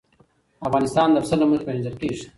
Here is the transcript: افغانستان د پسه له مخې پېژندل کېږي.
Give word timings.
افغانستان 0.67 1.07
د 1.11 1.17
پسه 1.23 1.35
له 1.39 1.45
مخې 1.49 1.65
پېژندل 1.67 1.95
کېږي. 2.01 2.23